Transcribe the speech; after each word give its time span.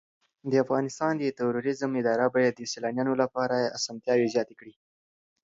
د 0.51 0.53
افغانستان 0.63 1.13
د 1.17 1.23
توریزم 1.39 1.91
اداره 2.01 2.25
باید 2.35 2.53
د 2.55 2.61
سېلانیانو 2.73 3.13
لپاره 3.21 3.57
اسانتیاوې 3.77 4.27
زیاتې 4.33 4.53
کړي. 4.59 4.73